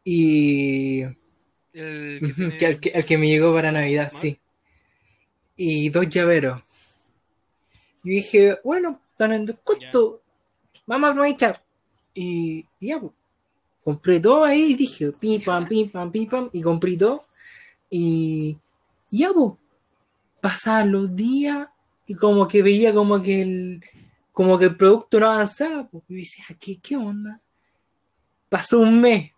[0.04, 1.02] y
[1.74, 4.40] El que tiene- que al, que, al que me llegó para Navidad, sí.
[5.58, 6.62] Y dos llaveros.
[8.06, 10.22] Y dije, bueno, están en descuento.
[10.86, 11.62] Vamos a aprovechar.
[12.14, 13.12] Y, y ya, pues.
[13.84, 16.50] Compré todo ahí y dije, pim, pam, pim, pam, pim, pam.
[16.54, 17.26] Y compré todo.
[17.90, 18.58] Y,
[19.10, 19.54] y ya, pues.
[20.40, 21.68] Pasaban los días
[22.08, 23.84] y como que veía como que el,
[24.32, 25.88] como que el producto no avanzaba.
[25.90, 26.04] Pues.
[26.08, 27.42] Y yo decía, ¿qué, qué onda?
[28.50, 29.32] Pasó un mes.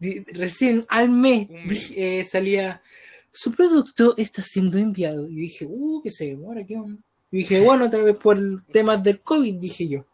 [0.00, 1.48] Recién al mes
[1.96, 2.82] eh, salía,
[3.30, 5.30] su producto está siendo enviado.
[5.30, 7.00] Y dije, uh, que se demora, ¿qué onda?
[7.34, 10.04] Y dije, bueno, tal vez por el tema del COVID, dije yo.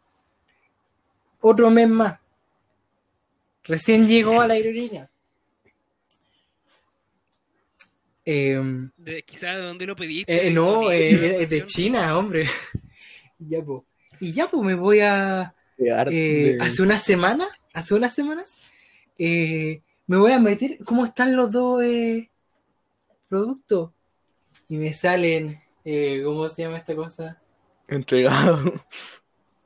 [1.43, 2.19] Otro mes más.
[3.65, 5.11] Recién llegó a la aerolínea.
[8.25, 10.47] Em, de, quizá de dónde lo pediste.
[10.47, 11.67] eh, no, Sony, eh, es de.
[11.67, 12.47] China, hombre.
[13.39, 13.83] Y ya, pues.
[14.19, 15.55] Y ya, pues me voy a.
[15.77, 18.73] De eh, hace una semana, hace unas semanas,
[19.19, 22.31] eh, me voy a meter cómo están los dos eh,
[23.29, 23.91] productos.
[24.71, 27.41] Y me salen, eh, ¿cómo se llama esta cosa?
[27.89, 28.85] Entregado.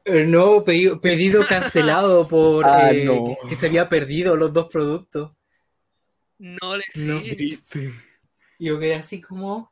[0.04, 3.24] Eh, No, pedido, pedido cancelado por Ah, eh, no.
[3.24, 5.32] que, que se había perdido los dos productos.
[6.38, 7.20] No le No.
[8.58, 9.70] yo quedé así como,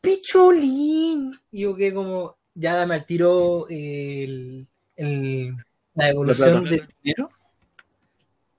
[0.00, 1.32] ¡Pichulín!
[1.50, 4.66] Y yo quedé como, ya dame al tiro el,
[4.96, 5.56] el-
[5.94, 7.30] la devolución del dinero.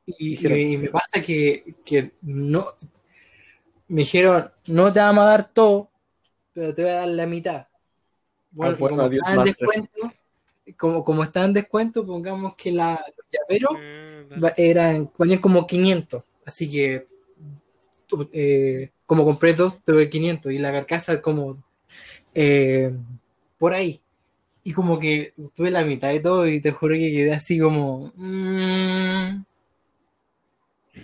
[0.05, 2.67] Y me pasa que, que no.
[3.87, 5.89] Me dijeron, no te vamos a dar todo,
[6.55, 7.67] pero te voy a dar la mitad.
[8.51, 10.13] Bueno, Ah, bueno, como, está en descuento,
[10.77, 13.71] como, como está en descuento, pongamos que la, los llaveros
[14.31, 14.53] Ah, vale.
[14.57, 16.23] eran, valían como 500.
[16.45, 17.07] Así que,
[18.31, 20.51] eh, como compré dos, tuve 500.
[20.53, 21.61] Y la carcasa como
[22.33, 22.95] eh,
[23.57, 24.01] por ahí.
[24.63, 28.11] Y como que tuve la mitad de todo y te juro que quedé así como...
[28.15, 29.43] mm.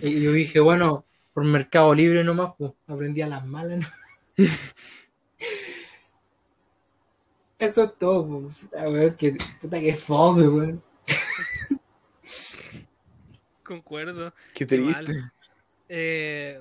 [0.00, 3.80] Y yo dije, bueno, por Mercado Libre nomás, pues aprendí a las malas.
[3.80, 4.44] ¿no?
[7.58, 8.48] Eso es todo.
[8.60, 10.82] Puta, weón, que, puta que fome, weón.
[13.64, 14.32] Concuerdo.
[14.54, 15.12] Qué triste.
[15.88, 16.60] Eh,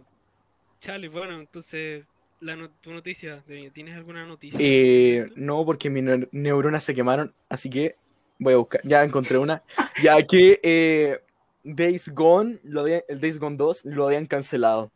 [0.79, 2.05] Charlie, bueno, entonces,
[2.39, 4.59] la no- tu noticia, ¿tienes alguna noticia?
[4.61, 7.95] Eh, no, porque mis neur- neuronas se quemaron, así que
[8.39, 8.81] voy a buscar.
[8.83, 9.63] Ya encontré una.
[10.03, 11.19] Ya que eh,
[11.63, 14.91] Days Gone, lo había- el Days Gone 2, lo habían cancelado.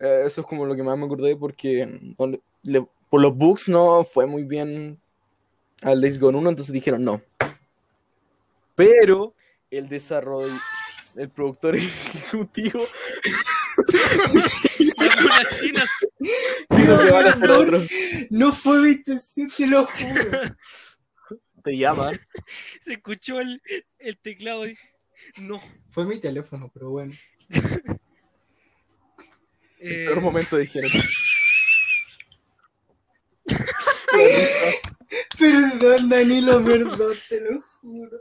[0.00, 1.86] Eh, eso es como lo que más me acordé porque
[2.18, 5.00] no le- le- por los bugs no fue muy bien
[5.82, 7.22] al Days Gone 1, entonces dijeron no.
[8.74, 9.36] Pero
[9.70, 10.52] el desarrollo,
[11.14, 12.80] el productor ejecutivo.
[18.30, 20.56] No fue mi intención, te lo juro.
[21.62, 22.20] Te llaman.
[22.84, 23.62] se escuchó el,
[24.00, 24.76] el teclado y...
[25.40, 25.62] No.
[25.90, 27.14] Fue mi teléfono, pero bueno.
[29.78, 30.90] eh, peor momento dijeron.
[35.38, 38.20] Perdón, Danilo, perdón, te lo juro.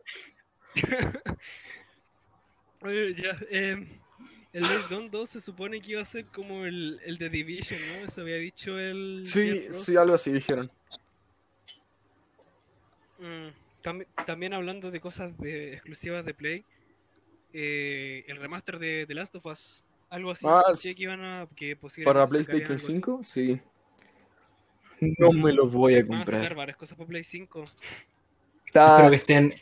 [2.82, 3.88] oye, ya, eh,
[4.54, 7.80] el Days Gone 2 se supone que iba a ser como el, el de Division,
[7.80, 8.08] ¿no?
[8.08, 9.24] Eso había dicho el...
[9.26, 10.70] Sí, sí, algo así dijeron.
[13.20, 13.48] Mm,
[13.84, 16.66] tambi- también hablando de cosas de, exclusivas de Play,
[17.54, 21.78] eh, el remaster de The Last of Us, algo así, Ah, que iban a, que
[22.04, 22.94] Para PlayStation algo así.
[22.94, 23.62] 5, sí.
[25.18, 26.56] No me lo voy a Van a sacar comprar.
[26.56, 27.64] varias cosas para Play 5.
[28.66, 29.54] Está- Espero que estén.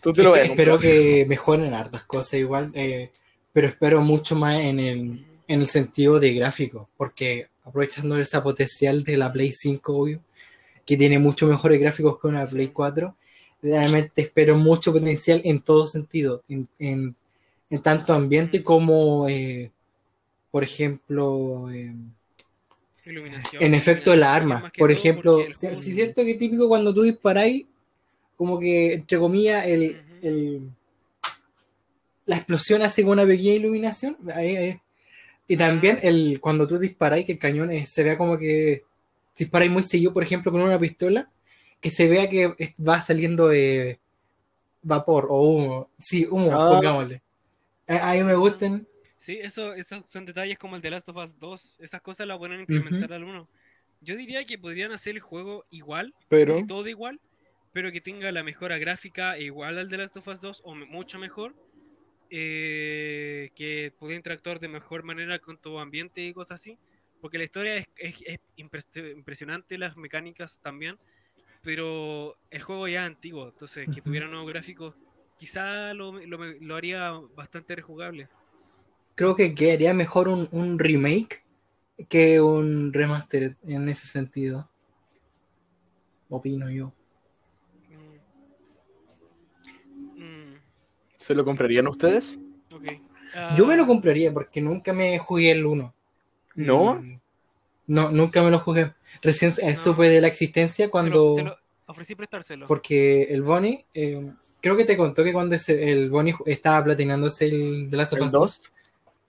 [0.00, 2.70] tú te lo vas a espero que mejoren hartas cosas igual.
[2.74, 3.10] eh,
[3.52, 6.88] pero espero mucho más en el, en el sentido de gráfico.
[6.96, 10.20] Porque aprovechando esa potencial de la Play 5, obvio,
[10.86, 13.14] que tiene mucho mejores gráficos que una Play 4.
[13.60, 16.42] Realmente espero mucho potencial en todo sentido.
[16.48, 17.14] En, en,
[17.70, 19.70] en tanto ambiente como, eh,
[20.50, 22.10] por ejemplo, em,
[23.04, 23.62] Iluminación.
[23.62, 24.72] En efecto de la arma.
[24.78, 27.66] Por ejemplo, si es cierto que típico cuando tú disparáis,
[28.36, 30.70] como que entre comillas, el,
[32.26, 34.16] la explosión hace como una pequeña iluminación.
[34.34, 34.80] ahí- ahí.
[35.48, 38.84] Y también el cuando tú disparáis, que el cañón eh, se vea como que
[39.36, 41.28] disparáis muy seguido, por ejemplo, con una pistola,
[41.80, 43.98] que se vea que es- va saliendo eh,
[44.82, 45.88] vapor o humo.
[45.98, 46.70] Sí, humo, Ah.
[46.70, 47.20] pongámosle.
[47.88, 48.86] A- Ahí me gustan.
[49.22, 51.76] Sí, eso, esos son detalles como el de Last of Us 2.
[51.78, 53.48] Esas cosas las pueden implementar al 1.
[54.00, 57.20] Yo diría que podrían hacer el juego igual, Pero, todo igual,
[57.72, 61.18] pero que tenga la mejora gráfica igual al de Last of Us 2 o mucho
[61.18, 61.54] mejor.
[62.30, 66.78] eh, que pueda interactuar de mejor manera con tu ambiente y cosas así.
[67.20, 70.98] Porque la historia es, es- es impres- impresionante, las mecánicas también.
[71.62, 74.96] Pero el juego ya es antiguo, entonces que tuviera nuevos gráficos
[75.36, 78.30] quizá lo, lo- lo haría bastante rejugable.
[79.14, 81.42] Creo que quedaría mejor un, un remake
[82.08, 84.68] que un remaster en ese sentido.
[86.28, 86.92] Opino yo.
[90.16, 90.54] Mm.
[91.16, 92.38] ¿se lo comprarían ustedes?
[93.56, 95.94] Yo me Ah, lo compraría porque nunca me jugué el 1.
[96.56, 96.94] ¿No?
[96.96, 97.20] Mm,
[97.86, 98.92] No, nunca me lo jugué.
[99.22, 99.76] Recién eh, No.
[99.76, 101.34] supe de la existencia se lo- cuando...
[101.36, 101.56] se lo
[101.86, 102.66] ofrecí prestárselo.
[102.66, 103.84] Porque el Bonnie...
[103.94, 108.02] eh, creo que te contó que cuando ese- el Bonnie estaba platinándose el de la
[108.04, 108.71] ¿El 2?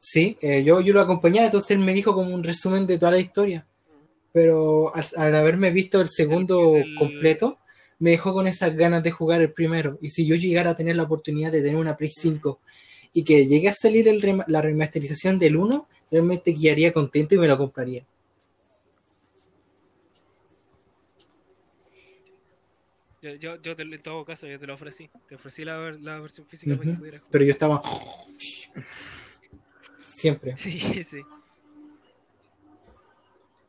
[0.06, 3.14] Sí, eh, yo, yo lo acompañaba, entonces él me dijo como un resumen de toda
[3.14, 3.66] la historia.
[4.34, 7.58] Pero al, al haberme visto el segundo El- completo,
[7.99, 9.97] me dejó con esas ganas de jugar el primero.
[10.01, 12.60] Y si yo llegara a tener la oportunidad de tener una Play 5
[13.14, 17.38] y que llegue a salir el rema- la remasterización del 1, realmente quedaría contento y
[17.38, 18.04] me lo compraría.
[23.22, 25.10] Yo, yo, yo te- en todo caso, yo te lo ofrecí.
[25.30, 27.32] Te ofrecí la, la versión física para que pudieras jugar.
[27.32, 27.82] Pero yo estaba...
[30.24, 30.56] Siempre.
[30.58, 31.22] Sí, sí.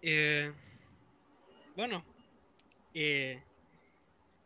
[0.02, 0.52] Eh,
[1.74, 2.04] bueno,
[2.94, 3.42] eh,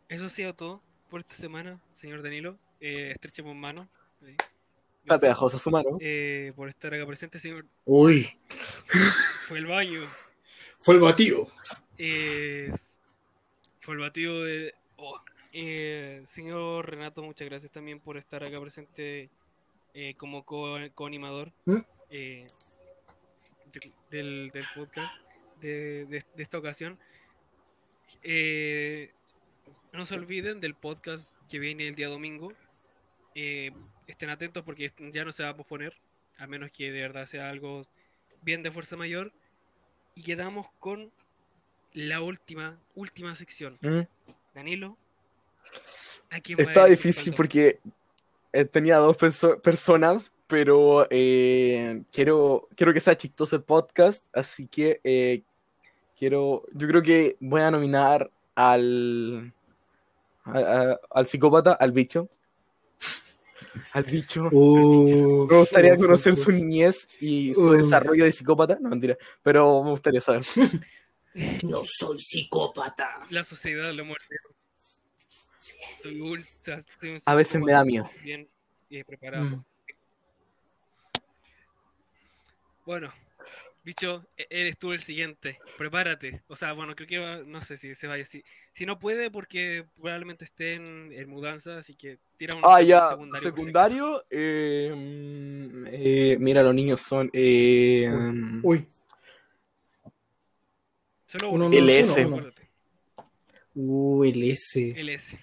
[0.08, 0.80] eso ha sido todo
[1.10, 2.56] por esta semana, señor Danilo.
[2.80, 3.86] Eh, estrechemos mano.
[4.24, 4.36] Ahí.
[5.02, 5.98] Está pegajosa su mano.
[6.00, 7.66] Eh, por estar acá presente, señor.
[7.84, 8.26] Uy,
[9.46, 10.00] Fue el baño.
[10.78, 11.46] Fue el batido.
[11.98, 12.72] Eh,
[13.82, 14.74] fue el batido de.
[14.96, 15.20] oh.
[15.52, 19.28] Eh, señor Renato, muchas gracias también por estar acá presente
[19.92, 21.78] eh, como co- coanimador ¿Mm?
[22.10, 22.46] Eh,
[23.72, 25.14] de- del, del podcast
[25.60, 26.98] de, de- de esta ocasión.
[28.22, 29.12] Eh,
[29.92, 32.52] no se olviden del podcast que viene el día domingo.
[33.34, 33.72] Eh,
[34.06, 35.94] estén atentos porque ya no se va a posponer,
[36.38, 37.82] a menos que de verdad sea algo
[38.42, 39.32] bien de fuerza mayor.
[40.14, 41.12] Y quedamos con
[41.92, 43.78] la última, última sección.
[43.80, 44.00] Mm.
[44.54, 44.96] Danilo.
[46.30, 47.78] ¿a quién elegir difícil porque
[48.72, 55.00] tenía dos perso- personas, pero eh, quiero, quiero que sea chistoso el podcast, así que
[55.04, 55.42] eh,
[56.18, 59.52] quiero, yo creo que voy a nominar al,
[60.44, 62.28] a- a- al psicópata, al bicho.
[63.92, 64.48] Al bicho.
[64.50, 67.72] uh, Me gustaría conocer su niñez y su Uh.
[67.74, 68.78] desarrollo de psicópata.
[68.80, 69.16] No, mentira.
[69.42, 70.42] Pero me gustaría saber.
[71.62, 73.26] No soy psicópata.
[73.30, 74.24] La sociedad lo muerde.
[76.02, 78.10] Soy ultra, soy un A veces me da miedo.
[78.24, 78.48] Bien
[78.90, 79.44] eh, preparado.
[79.44, 79.64] Mm.
[82.88, 83.12] Bueno,
[83.84, 85.58] bicho, e- eres tú el siguiente.
[85.76, 86.40] Prepárate.
[86.48, 88.24] O sea, bueno, creo que va- no sé si se vaya.
[88.24, 92.80] Si, si no puede, porque probablemente esté en, en mudanza, así que tira un Ah,
[92.80, 93.10] ya.
[93.10, 93.46] secundario.
[93.50, 94.24] Secundario.
[94.30, 97.28] eh, mm, eh, mira, los niños son.
[97.34, 98.86] eh, mm, Uy,
[101.26, 101.76] Solo Uno, uno.
[101.76, 102.24] uno, LS.
[102.24, 102.50] uno,
[103.74, 104.94] uy, el S.
[104.96, 105.38] LS.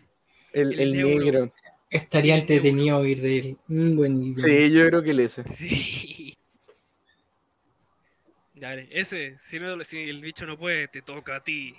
[0.52, 1.54] el, el negro.
[1.92, 3.58] Estaría entretenido oír de él.
[3.68, 4.48] Mm, buenísimo.
[4.48, 5.44] Sí, yo creo que el S.
[5.44, 6.25] Sí.
[8.56, 11.76] Dale, ese, si, no, si el bicho no puede, te toca a ti.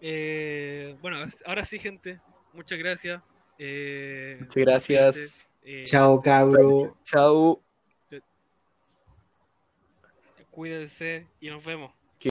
[0.00, 2.20] Eh, bueno, ahora sí, gente.
[2.54, 3.22] Muchas gracias.
[3.58, 5.50] Eh, Muchas gracias.
[5.62, 6.96] eh, Chao, cabro.
[7.04, 7.62] Chao.
[10.50, 11.97] Cuídense y nos vemos.